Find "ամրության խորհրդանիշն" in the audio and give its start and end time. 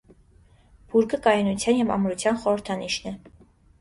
1.99-3.11